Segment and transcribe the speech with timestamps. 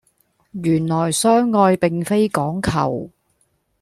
[0.63, 3.11] 原來相愛並非講求